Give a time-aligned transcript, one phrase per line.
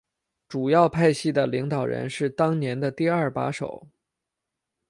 [0.49, 3.87] 主要派系的领导者是当年的第二把手。